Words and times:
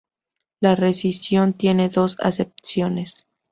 La 0.61 0.73
rescisión 0.73 1.53
tiene 1.53 1.89
dos 1.89 2.17
acepciones. 2.21 3.27